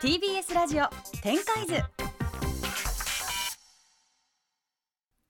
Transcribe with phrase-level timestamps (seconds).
[0.00, 0.86] TBS ラジオ
[1.22, 1.74] 展開図。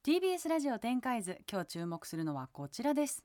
[0.06, 3.24] TBS ラジオ展開図今日注目するのはこちらです。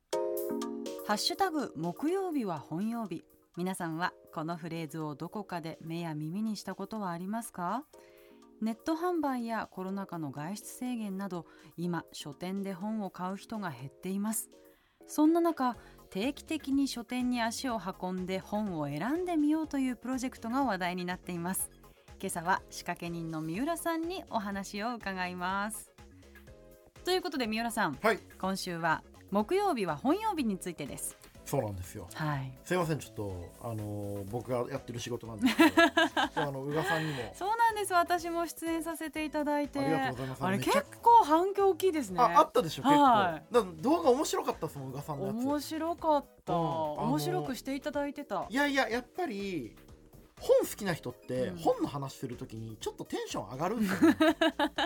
[1.05, 3.24] ハッシュタグ木曜日は本曜日。
[3.55, 7.84] 皆さんはこのフレーズをどこかで目や耳にしたことはありますか？
[8.60, 11.46] ネット販売やコロナ禍の外出制限など
[11.78, 14.50] 今書店で本を買う人が減っています。
[15.06, 15.76] そんな中
[16.14, 21.71] 定期的に書店に足を運んで本を選んでみようというプロジェクトが話題になっています。
[22.21, 25.91] 今朝は仕掛け人の三浦さんにお話を伺います。
[27.04, 28.19] ということで三浦さん、はい。
[28.39, 32.08] 今週は木曜日は本曜日についてですそうなんですよ。
[32.14, 32.52] はい。
[32.64, 35.72] すいませんちょっとあのー僕がやってる仕事なんですけど
[36.42, 37.33] あの宇賀さんにも。
[37.36, 37.94] そうなんです。
[37.94, 39.80] 私も出演させていただいて。
[39.80, 40.44] ありがとうございます。
[40.45, 42.19] あれ結構反響大きいですね。
[42.22, 45.36] ああったでしょ結構、はいだ動画面白かったですもん宇賀さんのやつ。
[45.36, 48.45] 面白かった、うん面白くしていただいてた。
[48.50, 49.75] いやいややっぱり
[50.44, 51.58] 本好きな人ってうん。
[51.58, 54.44] 本の話するときにちょっとテンション上がるんですよ、ね、 なんか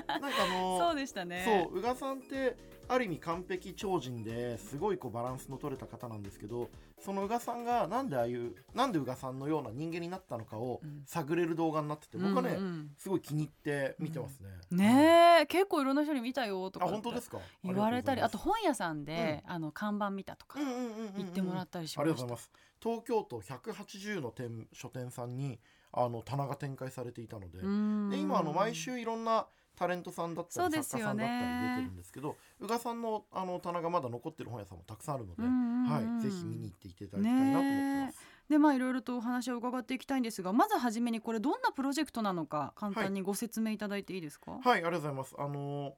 [0.07, 1.43] あのそうでしたね。
[1.69, 2.55] そう宇賀さんって
[2.89, 6.69] ある意味完璧超人ですごいこうバランスの取れた方なんですけど
[6.99, 11.03] その宇賀さんがなんでああいうなんで宇賀さんのような人間になったのかをうん。
[11.05, 14.49] 探れる動画になってて僕はね、うんうんすごい気に入って見てますね。
[14.71, 17.39] ねえ結構いろんな人に見たよとあか本当ですか？
[17.63, 22.13] 言われたりあとり本屋さんで、あの看板見たとかうんうんうんうんうん言ってもらったりしあました。
[22.13, 25.59] りがとうございます東京都180の店書店さんに
[25.91, 28.09] あの棚が展開されていたので,、うん。
[28.09, 38.17] で今あの毎週いろんなタレントさんだったり作家さんだったり出てるんですけど宇賀さんのあの棚がまだ残ってる本屋さんもたくさんあるので、うんうんうんはい、ぜひ見に行っていただきたいなと思ってます。
[38.49, 45.35] でまあいろいろとお話を伺っていきたいんですがまずはじめにこれどんなプロジェクトなのか簡単にご説明いただいていいですか、はい、ありがとうございます。
[45.37, 45.95] あの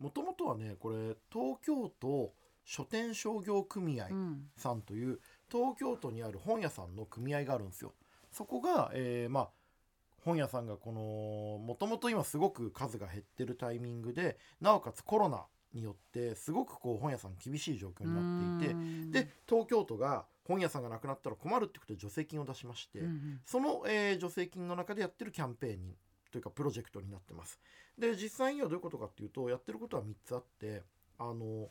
[0.00, 2.32] もともとはね、これ東京都
[2.64, 4.50] 書店商業組合うん。
[4.56, 7.92] さんという、東京都にある本屋さんの組合があるんですよ。
[8.30, 9.50] そこが、えーまあ
[10.22, 25.96] 本屋さんがこのもともと今すごく数が減ってるタイミングでなおかつコロナによってすごくこう本屋さん厳しい状況になっていてうんで東京都が本屋さんがなくなったら困るってことで助成金を出しまして、うんうんその、えー助成金の中でやってるキャンペーンに
[26.30, 27.58] というかプロジェクトになってます。
[27.98, 30.82] で実際にはどういうことかっていうとやってることは3つあって
[31.18, 31.70] あの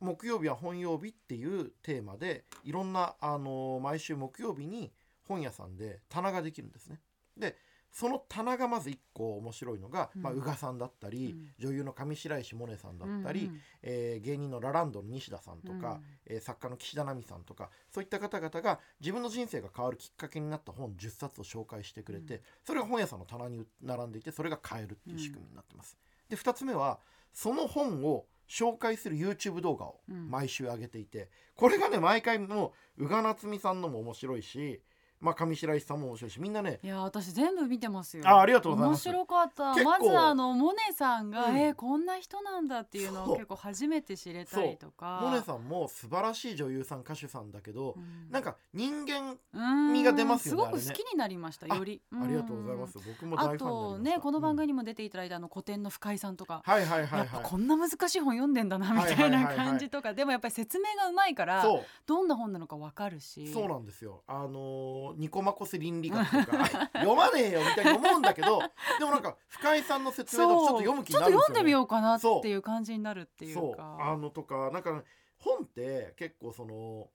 [0.00, 4.92] 木曜日は本曜日っていうテーマでいろんなあの毎週木曜日に
[5.26, 7.00] 本屋さんで棚ができるんですね。
[7.36, 7.56] で
[7.90, 10.22] その棚がまず1個面白いのが、うん。
[10.22, 11.70] まあ、宇賀さんだったり、うん。
[11.70, 13.60] 女優の上白石萌音さんだったり、うんうん。
[13.82, 22.40] えー芸人のラランドの西田さんとか、えー作家の岸田奈美さんとかそういった方々が自分の人生が変わるきっかけになった本10冊を紹介してくれて、うん。
[22.64, 25.96] それが本屋さんの棚に並んでいてそれが買えるっていう仕組みになってます。
[26.28, 27.00] で2つ目は
[27.32, 30.30] その本を紹介する YouTube 動画をうん。
[30.30, 34.80] 毎週上げていて、これがね毎回もう宇賀なつみさんのも面白いし、
[35.20, 36.80] まあ、上白石さんも面白いしみんなね。
[36.82, 38.22] いや私全部見てますよ。
[38.26, 39.08] あありがとうございます。
[39.08, 39.74] 面白かった。
[39.74, 39.90] 結構。
[39.90, 41.58] まずあのモネさんが、うん。
[41.58, 45.20] えーこんな人なんだっていうのを結構初めて知れたりとか。
[45.22, 48.30] モネさんも素晴らしい女優さん歌手さんだけど、うん。
[48.30, 52.00] なんか人間うん味が出ますよねすごく好きになりましたあより。
[52.12, 52.98] ありがとうございます。
[52.98, 57.42] 僕もあとねこの番組うんにも出ていただいたあの古典の深井さんとか、はいはいはいはい。
[57.42, 60.14] こんな難しい本読んでんだなみたいな感じとか。
[60.14, 61.64] でもやっぱり説明がうまいから
[62.06, 63.52] どんな本なのかわかるし。
[63.52, 64.22] そうなんですよ。
[64.26, 68.60] あのーニコマコス倫理学とか 読まねえよみたいに思うんだけど、
[68.98, 71.54] でもなんか深井さんの説明だとちょっと読む気ちょっとになるんですよ、ね。
[71.54, 73.98] 読んでみようかなっていう感じになるっていうか。
[74.00, 75.02] あのとかなんかね
[75.38, 77.08] 本って結構その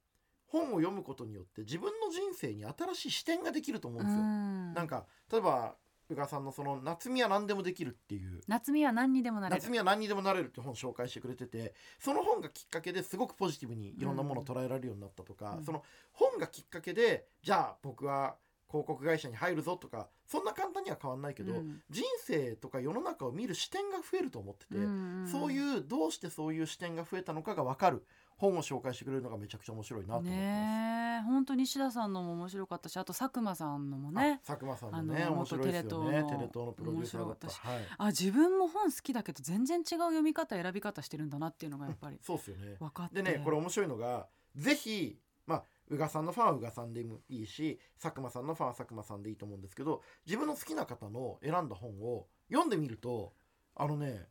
[0.47, 4.21] 本を読むことによって自分の人生に新しい視点ができると思うんですよ。
[4.21, 4.73] うん。
[4.73, 5.75] なんか例えば
[6.09, 8.41] 宇賀さんのその夏美は何でもできるっていう。
[8.47, 18.35] 夏美は何にでもなれる夏美は何にでもなれるって本を紹介してくれててその本がきっかけですごくポジティブにいろんなものを捉えられるようになったとか、うんその本がきっかけでじゃあ僕は
[18.73, 21.79] 広告会社に入るぞとかそんな簡単には変わんないけど、うん。
[21.91, 28.03] 人生とか世の中を見る視点が増えると思ってて、んそういうどうしてそういう視点が増えたのかが分かる。
[28.35, 30.41] 本を紹介してくれるのがめちゃくちゃ面白いなと思ってます。
[30.41, 31.21] ねえ。
[31.21, 34.41] 本当西田さんのも面白かったしあと佐久間さんのもね。
[34.43, 36.21] あ佐久間さんもね面白いですよね。
[36.23, 36.71] 元テレ東の。
[36.73, 37.47] プロデューサーだった。
[37.47, 42.75] はい、あ自分も本好きだけど全然違う読み方選び方してるんだなっていうのがやっぱりそうですよね。
[42.79, 43.21] 分かって。
[43.21, 53.33] でねこれ面白いのがぜひまあ宇賀さんのファンは宇賀さんでもいいし佐久間さんのファンは佐久間さんでいいと思うんですけど自分の好きな方の選んだ本を読んでみると
[53.75, 54.27] あのね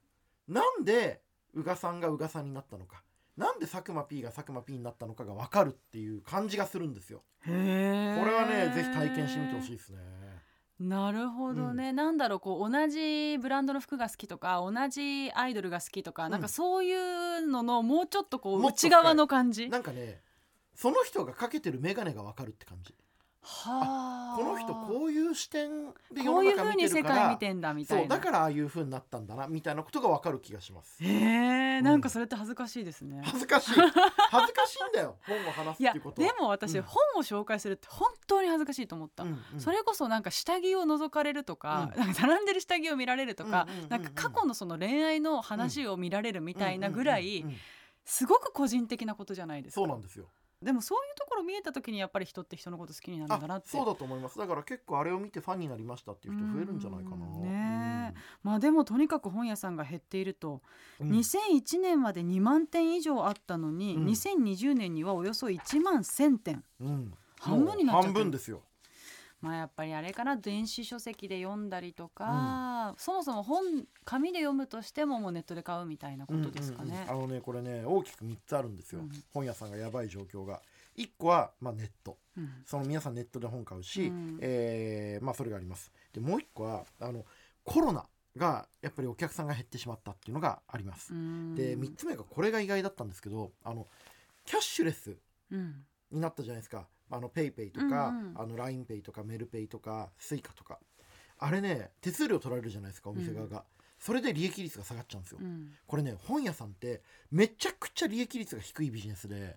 [0.48, 1.20] なんで
[1.54, 3.02] 宇賀さんが宇賀さんになったのか
[3.36, 7.22] なんで佐久間 P が佐久間 P になったのかが分かるっていう感じがするんですよ。
[7.44, 9.98] これはねぜひ体験してみてほしいですね。
[10.78, 19.68] なるほどね、なんだろうこう同じブランドの服が好きとか同じアイドルが好きとか、なんかそういうののもうちょっとこう内側の感じ。
[19.68, 20.20] なんかね
[20.74, 22.94] その人がかけてる眼鏡が分かるって感じ。
[23.44, 24.36] はあ。
[24.38, 28.02] この人こういう視点で世こういうの中見風に世てるから界見てんだみたいな。
[28.02, 31.02] そうだからああいう風になったんだなみたいなことがわかる気がします。
[31.02, 31.84] へえうん。
[31.84, 33.72] なんかそれって恥ずかしいですね、恥ずかしい。
[33.72, 35.16] 恥ずかしいんだよ。
[35.26, 36.28] 本を話すっていうことは。
[36.28, 36.82] でも私、うん。
[36.84, 39.60] 本を紹介するって本当に恥ずかしいと思った、うんうん。
[39.60, 42.00] それこそなんか下着を覗かれるとか,、うん。
[42.00, 43.90] なんか並んでる下着を見られるとか、うんうんうんうん。
[43.90, 47.44] なんか過去のその恋愛の話を見られるみたいなぐらい、
[48.04, 49.80] すごく個人的なことじゃないですか。
[49.80, 50.26] そうなんですよ
[50.62, 53.68] でもそういうところ見えた時にやっぱり人って人のこと好きになるんだなって。
[53.68, 54.38] あそうだと思います。
[54.38, 57.16] だから結構あれを見てファンになりましたっていう人増えるんじゃないかな。
[57.16, 57.42] うん。
[57.42, 60.62] ねまあでもとにかく本屋さんが減っていると、
[61.00, 61.10] うん。
[61.10, 64.06] 2001年まで2万店以上あったのに、うん。
[64.06, 67.14] 2020年にはおよそ1万1000店うん。
[67.40, 68.62] 半分になっちゃっ半分ですよ
[69.42, 76.90] まあやっぱりあれかな電子書籍で読んだりとか、そもそも本紙で読むとしてももうネットで買うみたいなことですかね。
[76.90, 77.24] うんうんうん。
[77.24, 79.10] あのねこれね大きく3つあるんですよ、うん。
[79.34, 80.62] 本屋さんがやばい状況が。
[80.96, 82.18] 1個は、まあ、ネット。
[82.36, 82.50] うん。
[82.64, 84.38] その皆さんネットで本買うし、うん。
[84.40, 85.90] えーまあ、それがあります。
[86.12, 87.24] でもう1個はあの
[87.64, 88.06] コロナ
[88.36, 91.54] がやっぱりお客さんが減ってしまったっていうのがあります、うん。
[91.54, 93.86] で3つ目がこれが意外だったんですけどあの
[94.44, 95.16] キャッシュレス
[95.50, 95.84] うん。
[96.10, 98.34] になったじゃないですかあの PayPay とか、うんうん。
[98.36, 100.78] あの LINEPay とかメルペイとか Suica とか。
[101.38, 103.64] あれね手数料取られるじゃないですかお店側が、
[103.98, 105.72] それで利益率が下がっちゃうんですよ、うん。
[105.86, 109.56] これね本屋さんってめちゃくちゃ利益率が低いビジネスで。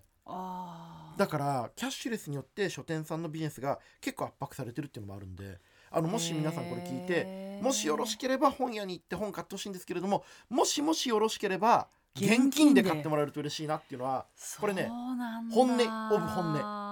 [1.16, 5.58] だからキャッシュレスによって書店さんのビジネスが結構圧迫されてるっていうのもあるんで。
[5.88, 11.86] あのもし皆さんこれ聞いてもしよろしければ本屋に行って本買ってほしいんですけれどももしもしよろしければ
[12.16, 12.82] 現金で。
[12.82, 14.26] 買ってもらえると嬉しいなっていうのは
[14.60, 14.90] これね
[15.52, 16.85] 本音オブ本音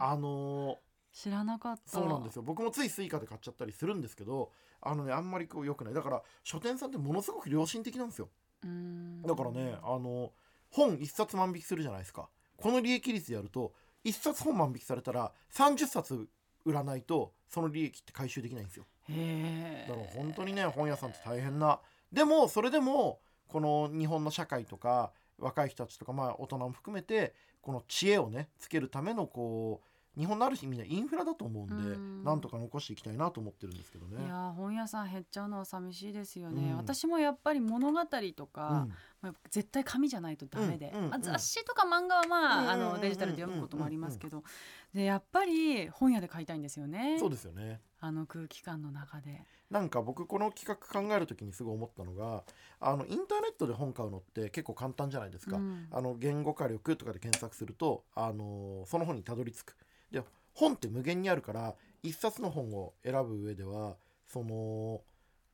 [0.00, 0.78] ああの
[1.12, 1.90] 知らなかった。
[1.90, 2.42] そうなんですよ。
[2.42, 4.50] 僕もつい Suica で買っちゃったりするんですけど
[4.80, 5.94] あのねあんまりこう良くない。
[5.94, 8.28] だから書店さんってものすごく良心的なんですよ。
[8.64, 9.22] うん。
[9.22, 10.32] だからねあの
[10.70, 12.28] 本1冊万引きするじゃないですか。
[12.56, 13.72] この利益率でやると
[14.04, 16.28] 1冊本万引きされたら30冊
[16.64, 18.86] 売らないとその利益って回収できないんですよ。
[19.08, 21.80] へだから本当にね本屋さんって大変な。
[22.12, 29.89] でもそれでもこの日本の社会とか若い人たちとかまあ大人も含めてこの知恵をねつけるためのこう
[30.20, 32.24] 日本のある日みんなインフラだと思うんでうん。
[32.24, 34.22] なんとか残していきたいなと思ってるんですけどね。
[34.22, 34.28] い。
[34.28, 36.76] やー本屋さん減っちゃうのは寂しいですよね、うん。
[36.76, 38.00] 私もやっぱり物語
[38.36, 38.94] とか、うん。
[39.22, 42.68] まあ絶対紙じゃないとダメで、雑誌とか漫画はまあ,、うん。
[42.68, 44.44] あのデジタルで読むこともありますけど、
[44.92, 47.16] でやっぱり本屋で買いたいんですよね。
[47.18, 47.80] そうですよね。
[48.00, 49.42] あの空気感の中で。
[49.70, 52.42] なんか僕この企画考える時にすごい思ったのが
[52.80, 55.86] あのインターネットで本買うのって結構簡単じゃないですか、うん。
[55.92, 59.76] あの言語化力とかで検索すると、あのその本にたどり着く
[60.10, 60.22] で
[60.54, 63.96] 本って無限にあるから一冊の本を選ぶ上では
[64.26, 65.00] その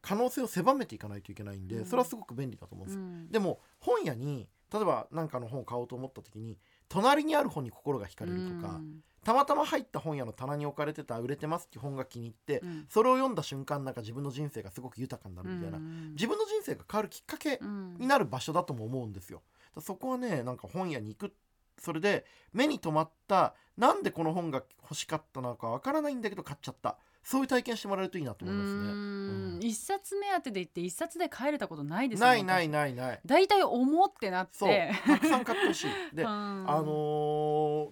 [0.03, 1.85] 可能性を狭めていかないといけないんで、うん。
[1.85, 2.97] それはすごく便利だと思うんです。
[2.97, 3.31] よ、うん。
[3.31, 6.59] でも本屋に例えば何かの本を買おうと思った時に
[6.89, 9.03] 隣にある本に心が惹かれるとか、うん。
[9.25, 12.87] たまたま入った本屋の棚に置かれてた売れてますって本が気に入って、うん。
[12.89, 16.13] それを読んだ瞬間なんか自分の人生がすごく豊かになるみたいな、うん。
[16.13, 17.97] 自分の人生が変わるきっかけうん。
[17.99, 19.43] になる場所だとも思うんですよ。
[19.75, 21.35] だそこはねなんか本屋に行く
[21.79, 26.99] それで目に留まったなんでこの本が欲しかったのかわからないんだけど買っちゃった。
[27.23, 28.79] そういう体験してもらえるといいなと思いますね。
[28.79, 29.55] うん。
[29.57, 29.61] うん。
[29.61, 33.21] 一冊目当てで行って一冊で帰れたことないですないないいないない。
[33.27, 34.69] 大体思ってなっそう。
[34.69, 35.91] てたくさん買ってほしい。
[36.15, 36.29] で、 うん。
[36.29, 36.85] あの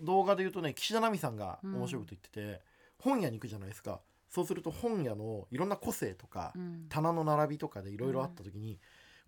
[0.01, 2.63] ー動画で言うとね岸田奈美さんが面白いこと言ってて、
[2.99, 4.01] 本屋に行くじゃないですか。
[4.29, 6.87] そうすると本屋のいろんな個性とか、うん。
[6.89, 8.79] 棚の並びとかでいろいろあった時に、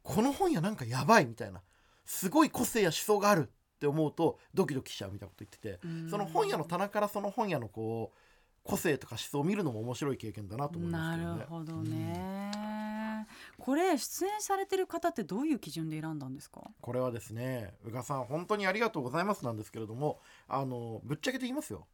[0.04, 1.62] この本屋なんかやばいみたいな
[2.04, 6.10] すごい個性や思想があるって思うとドキドキしちゃうみたいなこと言ってて、うん。
[6.10, 8.18] その本屋の棚からその本屋のこう
[8.64, 11.40] 個性とか思想を見るのも面白い経験だなと思いまなすけどね。
[11.40, 13.26] るほどね、
[13.58, 16.62] これ出演されてる方ってどういう基準で選んだんですか？
[16.80, 21.86] これはですね宇賀さん本当にありがとうございますなんですけれどもあのぶっちゃけて言いますよ。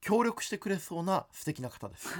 [0.00, 2.08] 協力してくれそうな素敵な方です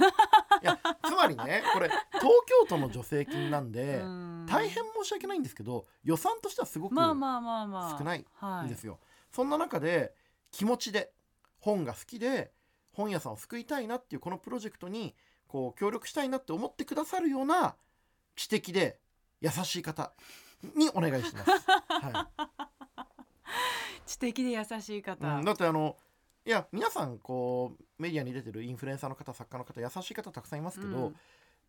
[0.62, 4.30] いやつまりねこれ東京都の助成金なんで、うん。
[4.46, 7.98] 大変申し訳ないんですけど予算としてはすごくまあまあまあまあ。
[7.98, 8.24] 少ない
[8.64, 8.98] んですよ、
[9.30, 10.12] そんな中で
[10.50, 11.12] 気持ちで
[11.60, 12.50] 本が好きで
[12.92, 15.14] 本屋さんを救いたいなっていうこのプロジェクトに
[15.46, 17.76] こう協力したいなって思ってくださるような
[18.36, 18.98] 知的で
[19.40, 20.12] 優しい方
[20.76, 21.50] にお願いします。
[21.68, 22.50] はい。
[24.06, 25.96] 知的で優しい方、うん、だってあの
[26.50, 31.16] いや皆さんこうメディアに出てるインフルエンサーの方作家の方優しい方たくさんいますけど、うん。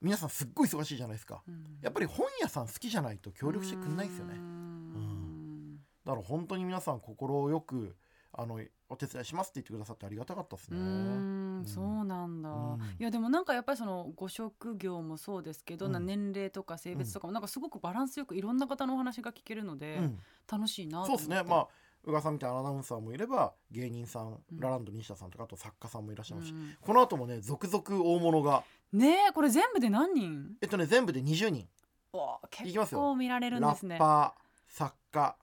[0.02, 1.44] 皆さんすっごい忙しいじゃないですか。
[1.48, 1.78] うん。
[1.84, 4.34] やっぱり本屋さん好きじゃないと協力してくんないですよね。
[4.38, 5.76] うん。
[6.04, 7.96] だから本当に皆さん心よく
[8.34, 8.60] あの
[8.90, 12.82] お手伝いしますって言ってくださってありがたかったですうねんそうなんだ、うん。
[13.00, 15.92] いやでもなんかやっぱりそのご職業もそうですけど、うん。
[15.92, 20.20] な年齢とか性別とかもなんかすごくバランスよくいろんな方のお話が聞けるので、うん。
[20.52, 21.24] 楽しいなと思って。
[21.26, 21.48] そうですね。
[21.48, 21.68] まあ
[22.08, 26.75] 宇賀さんみたいなアナウンサーもいれば芸人さん、うんラランド西田さんとかあと作家さんもいらっしゃいますし、うん。
[26.81, 28.63] この後もね続々大物が。
[28.93, 30.55] ねえこれ全部で何人？
[30.62, 31.67] えっとね全部で20人。
[32.13, 33.00] わあ結いきますよ。
[33.00, 33.96] 構見られるんラですね。
[33.96, 35.36] ッパー作家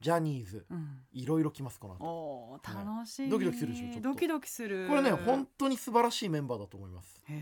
[0.00, 0.66] ジャニーズ。
[0.70, 0.98] うん。
[1.12, 2.04] いろいろ来ますこの後。
[2.04, 4.86] おー楽しい、ドキドキするでしょドキドキする。
[4.88, 7.20] これね本当に素晴らしいメンバーだと思います。
[7.28, 7.32] へ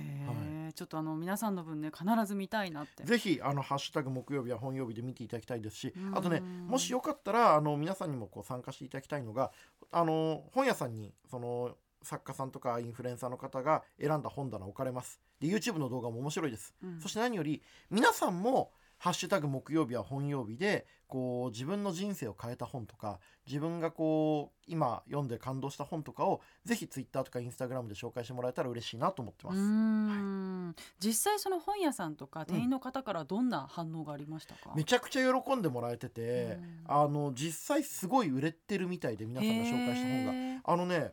[0.68, 3.04] え、ちょっとあの皆さんの分ね必ず見たいなって。
[3.04, 6.16] ぜひあのハッシュタグ木曜日は本曜日で見ていただきたいですしうん。
[6.16, 9.50] あとねもしよかったらあの皆さんにもこう参加していただきたいのが
[9.90, 15.20] あの本屋さんにその作家さんとかインフルエンサーの方が選んだ本棚置かれます。
[15.40, 17.00] で YouTube の動画も面白いです、うん。
[17.00, 23.18] そして何より皆さんもハッシュタグ木曜日は本曜日でこう自分の人生を変えた本とか
[23.48, 40.62] 自分がこう今読んで感動した本とかをぜひ Twitter とか Instagram で紹介してもらえたら嬉しいなと思ってます、うーん、実際その本屋さんとか店員の方からどんな反応がありましたか、めちゃくちゃ喜んでもらえてて、あの実際すごい売れてるみたいで皆さんが紹介した本が。
[40.64, 41.10] あのね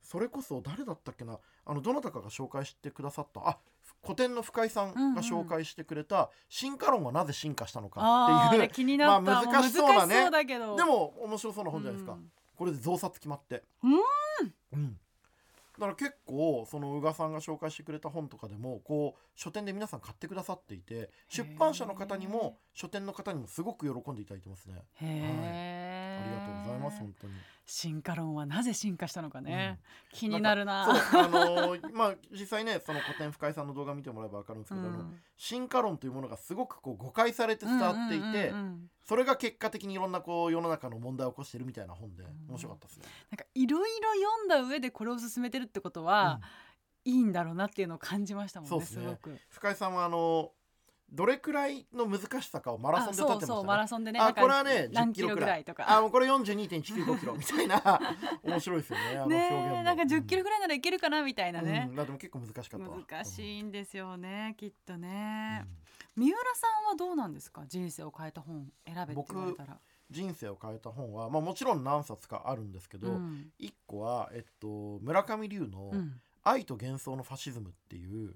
[0.00, 1.38] それこそ誰だったっけな？
[1.66, 3.46] あのどなたかが紹介してくださった。
[3.46, 3.58] あ
[4.02, 8.00] 古典の深井さんが紹介してくれた「進化論はなぜ進化したのか」
[8.48, 10.14] っていうれ気になった、まあも難しそうなね。
[10.14, 10.76] 難しそうだけど。
[10.76, 12.30] でも面白そうな本じゃないですか、うん。
[12.56, 13.64] これで増刷決まって。
[13.82, 13.92] うん。
[14.72, 14.98] うん。
[15.78, 24.74] だから結構その宇賀さんが紹介してくれた本とかでもこう書店で皆さん買ってくださっていて出版社の方にも書店の方にもすごく喜んでいただいてますね。
[24.74, 25.77] へえ、
[26.18, 27.32] ありがとうございます本当に。
[27.68, 29.78] 進化論はなぜ進化したのかね、
[30.12, 30.84] う気になるな。
[30.84, 35.20] あのー まあ実際ねその古典深井さんの動画見てもらえば分かるんですけど、うん。
[35.36, 38.90] 進化論というものがすごくこう誤解されて伝わっていて、うんうんうんうん。
[39.04, 42.26] それが結果的にいろんなこう世の中の問題を起こしてるみたいな本でん。
[42.48, 43.04] 面白かったですね。
[43.30, 46.40] なんかいろいろ読んだ上でこれを進めてるってことは、
[47.04, 49.38] いいんだろうなっていうのを感じましたもんねそうですごく。
[49.50, 50.52] 深井さんはあの
[51.10, 53.46] どれくらいの難しさかをマラソンで立ってましたね。
[53.46, 55.48] あそうそうマラソンでねあこれはね10何キロキロくらい。
[55.48, 55.96] ぐらいとか。
[55.96, 58.00] あもうこれ42.195キロみたいな。
[58.44, 59.58] 面白いですよねあの表現も。
[59.60, 61.86] ねえなんか10キロぐぐらいならいけるかなみたいなね。
[61.90, 62.96] うん、、だでも結構難しかったわ。
[63.08, 65.66] 難しいんですよねきっとうんね、
[66.16, 66.24] うん。
[66.24, 67.64] 三浦さんはどうなんですか？
[67.66, 69.78] 人生を変えた本選べって言われたら。
[70.10, 73.52] 人生を変えた本は、まあ、もちろん何冊かあるんですけど、うん。
[73.58, 78.34] 一個は、えっと、村上龍のうん「愛と幻想のファシズム」っていう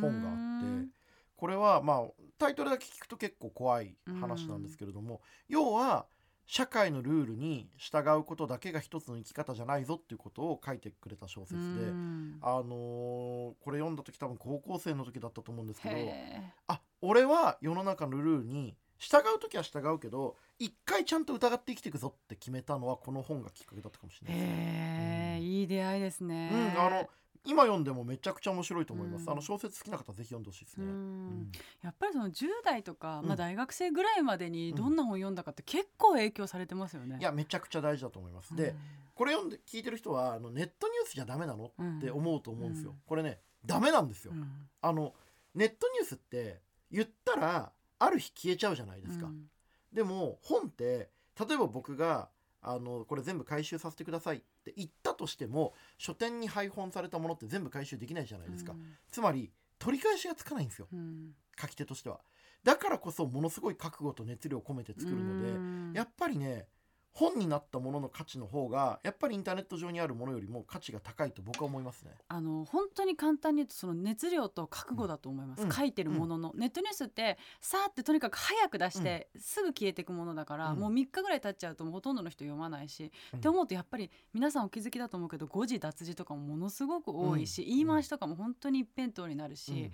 [0.00, 1.01] 本があって
[1.42, 2.02] これはまあ
[2.38, 6.06] タイトルだけ聞くと結構怖い話なんですけれども、要は
[6.46, 12.38] 社会のルールに従うことだけが一つの生き方じゃないぞっていうことを書いてくれた小説で、うん。
[12.42, 25.36] あのーこれ読んだ時多分高校生の時だったと思うんですけどへあ俺は世の中のルールに従う時は従うけど一回ちゃんと疑って生きていくぞって決めたのはこの本がきっかけだったかもしえれないですね。
[25.40, 25.44] うん。
[25.44, 26.50] いい出会いですね。
[26.76, 27.08] うん、あの
[27.44, 29.22] 今読んでもめちゃくちゃ面白いと思います。
[29.22, 30.92] うんあの小説好きな方ぜひ読んでほしいですうね。
[30.92, 37.18] んやっぱりその10代とか、うんまあ、大学生ぐらいまでにうんどんな本読んだかって結構影響されてますよね。
[37.20, 38.54] いやめちゃくちゃ大事だと思います。
[38.54, 38.74] で、
[39.14, 42.90] これ読んで聞いてる人はあのネットニュースじゃダメなのうん、って思うと思うんですよ。
[42.90, 44.32] うんこれねダメなんですよ。
[44.32, 45.14] うんあの
[45.54, 49.26] ネットニュースって言ったらある日消えちゃうじゃないですか。
[49.26, 49.48] うん
[49.92, 52.30] でも本って例えば僕が
[52.62, 58.74] あのこれ全部回収させてくださいって言ったとしても書店に配本されたものって全部回収できないじゃないですか、
[59.10, 60.88] つまり取り返しがつかないんですよ。
[60.92, 61.32] うん。
[61.60, 62.20] 書き手としては。
[62.64, 65.92] だからこそものすごい覚悟と熱量を込めて作るので、うん。
[65.94, 66.68] やっぱりね
[67.14, 72.12] 本になったものの価値の方がやっぱりインターネット上にあるものよりも価値が高いと僕は思いますね。
[72.28, 75.72] あの本当に簡単に言うとその熱量と覚悟だと思います、うん。
[75.72, 80.78] 書いてるものの、ネットニュースってさーってとにかく早く出して、すぐ消えていくものだから、うん。
[80.78, 83.38] もう3日ぐらい経っちゃうとほとんどの人読まないし、うん。
[83.40, 87.68] って思うとやっぱり皆さんお気づきだと思うけど誤字脱字とかもものすごく多いし、うん。
[87.68, 89.92] 言い回しとかも本当に一辺倒になるし、うん。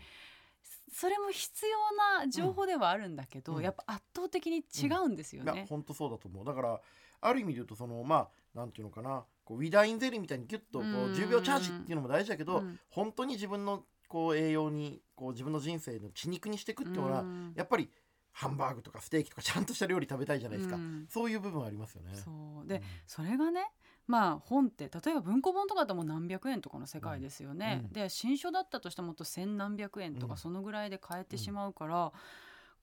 [0.93, 3.63] それも必要な情報ではあるんだけど、うん。
[3.63, 5.67] やっぱ圧倒的に違うんですよいやね。
[5.69, 6.45] 本当そうだと思う。
[6.45, 6.81] だから
[7.21, 9.25] ある意味で言うとそのまあなんていうのかな。
[9.45, 11.13] こうウィダーインゼリーみたいにギュッとこううん。
[11.15, 12.79] 10秒チャージっていうのも大事だけど、うん。
[12.91, 17.53] 本当に自分のこう栄養にこう自分の人生の血肉にしていくっていうのは、うん。
[17.57, 17.89] やっぱり
[18.33, 21.07] ハンバーグとかステーキとかちゃんとした料理食べたいじゃないですか、うん。
[21.09, 22.15] そういう部分はありますよね。
[22.15, 22.69] そう。
[22.69, 22.83] で、うん。
[23.07, 23.71] それがね
[24.07, 27.83] まあ本って例えば文庫本とかだともう何百円とかの世界ですよね。
[27.85, 27.93] うん。
[27.93, 30.31] で新書だったとしてももっと千何百円とうん。
[30.31, 32.13] かそのぐらいで買えてしまうから、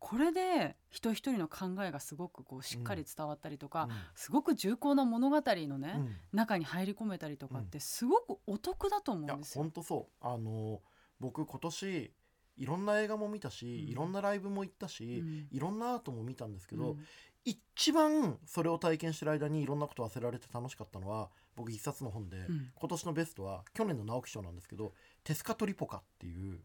[0.08, 6.02] これで人一人の考えがすごくこうしっかり伝わったりとか、すごく重厚な物語のね、うん。
[6.02, 9.64] うん中に入り込めたりとかってすごくお得だと思うんですよ。
[9.64, 10.26] 本当そう。
[10.26, 10.82] あの
[11.20, 12.14] 僕今年
[12.58, 13.90] いろんな映画も見たし、うん。
[13.90, 15.48] いろんなライブも行ったし、うん。
[15.50, 17.06] いろんなアートも見たんですけど、うん。
[17.44, 22.72] 一番それを体験してる間にいろんなこと忘れられて楽しかったのは僕一冊の本で、うん。
[22.76, 24.94] 今年のベストは去年の直木賞なんですけど
[25.24, 26.58] 「テスカトリポカ」っていう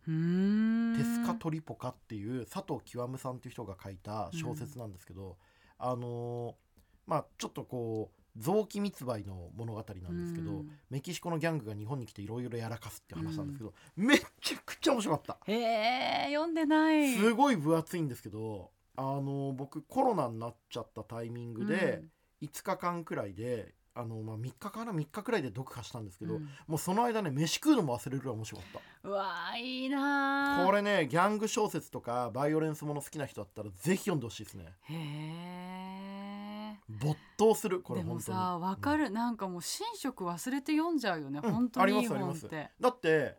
[0.97, 5.37] テスカトリポカっていう佐藤極さんっていう人が書いた小説なんですけど、
[5.79, 6.71] あのー
[7.07, 10.71] まあちょっとこう臓器密売の物語なんですけど、うん。
[10.89, 15.53] メキシコのギャングが日本に来ていろいろやらかすっていう話なんですけど、めちゃくちゃ面白かった。
[15.53, 17.17] へえ読んでない。
[17.17, 22.05] すごい分厚いんですけどあの僕コロナになっちゃったタイミングで、
[22.43, 26.49] 5日間くらいであの、まあ、3日かな？3日くらいで読破したんですけど、うん。
[26.67, 30.67] もうその間ね飯食うのも忘れるぐらい面白かっうわーいいたなー。
[30.67, 34.73] これねギャング小説とかバイオレンスもの好きな人だったらぜひ読んでほしいですね。
[34.83, 38.39] へえ没頭するこれでも本当に。
[38.39, 42.41] さわかる、なんかもう寝食忘れて読んじゃうよね、うん本当にいいありますあります。
[42.43, 43.37] 本ってだって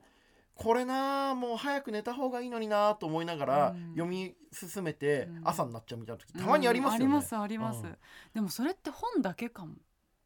[0.53, 3.91] これなあもう早く寝た方がいいのになあと思いながらうん。
[3.91, 5.41] 読み進めてうん。
[5.43, 7.98] 朝になっちゃうみたいな時たまにありますよね、うんありますあります、うん。
[8.34, 9.75] でもそれって本だけかも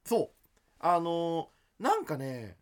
[0.05, 0.29] そう。
[0.79, 2.55] あのーなんかね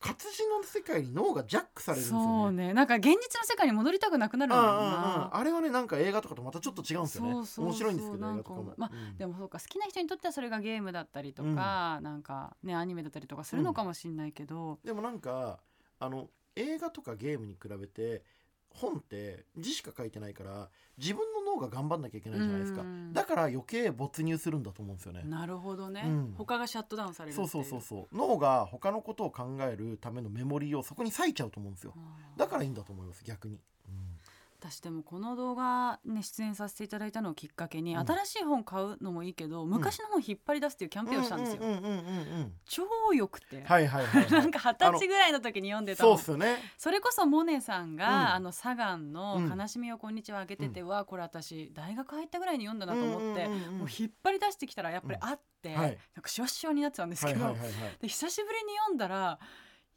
[0.00, 2.24] 活字の世界に脳がジャックされるんですよね。
[2.24, 2.74] そうね。
[2.74, 7.32] なんか現実の世界に戻りたくなくなるあれはねなんか映画とかとまたちょっと違うんですよね。
[7.32, 7.64] そうそうそう。
[7.64, 9.16] 面白いんですけど映画とかも、まあうん。
[9.16, 15.60] でもそうか好きな人にとってはそれがゲームだったりとか、なんかねアニメだったりとかするのかもしれないけど、でもなんか
[15.98, 18.22] あの映画とかゲームに比べて
[18.74, 23.12] 本って字しか書いてないから自分の脳が頑張んなきゃいけないじゃないですか、うん。
[23.12, 26.34] だから余計没入するんだと思うんですよね、なるほどね、うん。
[26.36, 28.16] 他がシャットダウンされるそうそうそうそう。
[28.16, 31.94] 脳が他のことを考えるためのメモリーをそこに割いちゃうと思うんですよ。
[32.36, 33.58] だからいいんだと思います逆に、
[34.64, 38.06] 私でもこの動画ね出演させていただいたのをきっかけに、うん。
[38.06, 42.52] 新しい本買うのもいいけど昔の本引っ張り出すっていうキャンペーンをしたんですよ、うんうんうんうんうん。
[42.64, 46.56] 超良くて、はいはいはい、はい、 なんか二十歳ぐらいの時に読んでた本そうっすよね。
[46.78, 48.14] それこそモネさんが、うん。
[48.34, 53.78] あのサガンのうん「悲しみをこんにちは」あげてて、わあこれ私大学入ったぐらいに読んだなと思って、うんうんうんうん。
[53.80, 55.80] もう引っ張り出してきたらやっぱりあって、うん。
[55.80, 55.98] はい。
[56.14, 57.96] なんかシワシワになってたんですけど、はいはいはいはい。
[58.00, 59.38] で久しぶりに読んだら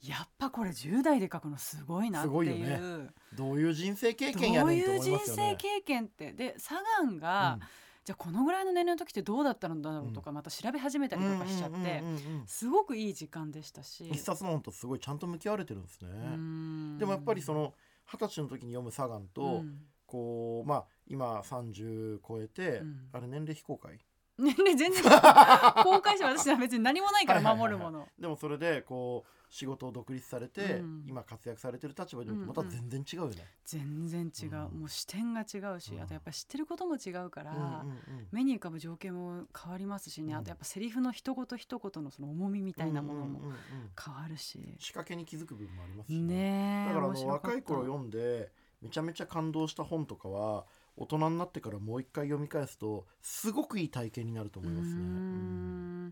[0.01, 3.03] やっぱこれ10代で書くのすごいなっていう。
[3.03, 3.09] ね。
[3.33, 5.43] どういう人生経験やどうねんという人思いますよね。
[5.53, 6.33] 生経験って。
[6.33, 7.59] でサガンが、
[8.05, 12.39] じゃあこのぐらいの年齢の時ってどうだったんだろうとか、また調べ始めたりとかしちゃって、うんうんうんうん。
[12.41, 14.07] うんすごくいい時間でしたし。
[14.09, 16.97] 一冊の本とすごいちゃんと向き合われてるんですね、うん。
[16.99, 17.73] でもやっぱりその
[18.05, 19.81] 二十歳の時に読むサガンと、うん。
[20.05, 23.09] こうまあ今30超えて、うん。
[23.11, 23.99] あれ年齢非公開
[24.37, 25.03] 年齢全然。
[25.83, 28.07] 公開して私は別に何もないから守るもの。
[28.19, 31.03] でもそれでこう仕事を独立されて、うん。
[31.07, 32.71] 今活躍されてる立場で見るとうんうん。
[32.71, 34.79] また全然違うよね、全然違う、うん。
[34.79, 36.01] もう視点が違うし、うん。
[36.01, 38.27] あとやっぱり知ってることも違うから、うんうんうん。
[38.31, 40.39] 目に浮かぶ情景も変わりますしね、うん。
[40.39, 43.57] あとやっぱセリフの一言一言のその重みみたいなものもうんうんうんうん。
[43.99, 46.85] 変わるし、仕掛けに気づく部分もありますしね。
[46.85, 50.65] えだからあの若い頃読んでめちゃめちゃ感動した本とかは
[50.97, 56.11] 大人になってからもう一回読み返すとすごくいい体験になると思いますね。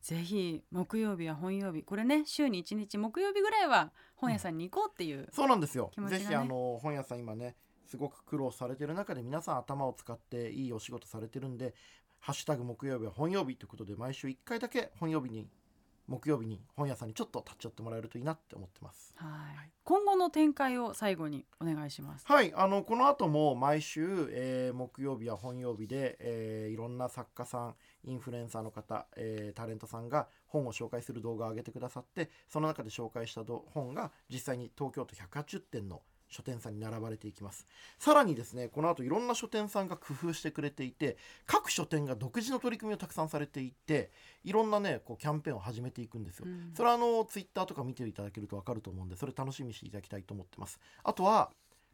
[0.00, 5.92] ぜひ木曜日は本曜日これね週に1日木曜日ぐらいは本屋さんに行こうっていう、そうなんですよ。
[6.08, 7.54] ぜひあの本屋さん今ね
[7.86, 11.74] すごく苦労されてる中で皆さん頭を使っていいお仕事されてるんで
[12.18, 15.46] 「ハッシュタグ木曜日は本曜日」ということで毎週1回だけ本曜日に
[16.06, 19.14] 木曜日に本屋さんにちょっと立ち寄ってもらえるといいなって思ってます。
[19.16, 22.24] はい今後の展開を最後にお願いします。
[22.26, 37.66] はい、あのこの後も毎週、えー木曜日は本曜日で、えーいろんな作家さんインフルエンサーの方、えータレントさんが本を紹介する動画を上げてくださってその中で紹介したど本が実際に東京都180店の書店さんに並ばれていきます。
[37.98, 41.16] さらにですねこの後いろんな書店さんが工夫してくれていて
[41.46, 44.10] 各書店が独自の取り組みをたくさんされていて
[44.42, 46.72] いろんなねこうキャンペーンを始めていくんですよ、うん。
[46.74, 50.80] それはあのツイッターとか見ていただけると分かると思うんでそれ楽しみにしていただきたいと思ってます。
[51.04, 51.50] あとは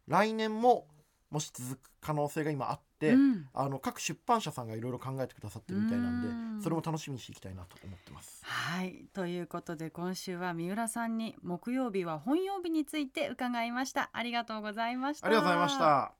[0.07, 0.87] 来年も
[1.29, 3.47] もし続く可能性が今あって、うん。
[3.53, 6.61] あの各出版社さんがいろいろ考えてくださってるみたいなんでうん。
[6.61, 8.41] それも楽しみにしていきたいなと思ってます。
[8.43, 9.05] はい。
[9.13, 14.09] ということで今週は三浦さんに木曜日は本曜日について伺いました。
[14.13, 15.27] ありがとうございました。
[15.27, 16.13] ありがとうございました。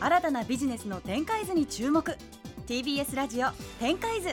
[0.00, 2.16] 新たなビジネスの展開図に注目。
[2.66, 4.28] TBS ラジオ展開図